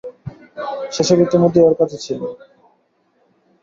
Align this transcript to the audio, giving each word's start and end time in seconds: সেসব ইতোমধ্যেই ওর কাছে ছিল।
সেসব 0.93 1.17
ইতোমধ্যেই 1.21 1.65
ওর 1.67 1.75
কাছে 1.79 1.97
ছিল। 2.05 2.21